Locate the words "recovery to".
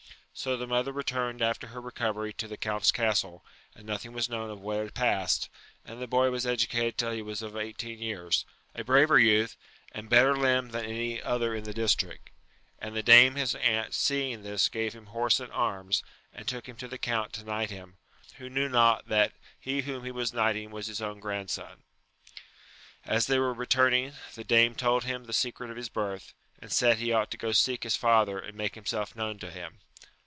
1.81-2.47